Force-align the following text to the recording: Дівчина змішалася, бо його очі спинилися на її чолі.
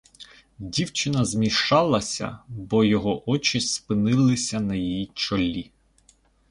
Дівчина 0.59 1.25
змішалася, 1.25 2.39
бо 2.47 2.83
його 2.83 3.29
очі 3.29 3.59
спинилися 3.61 4.59
на 4.59 4.75
її 4.75 5.11
чолі. 5.13 5.71